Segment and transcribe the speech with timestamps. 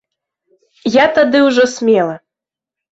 [0.93, 2.15] Я тады ўжо смела.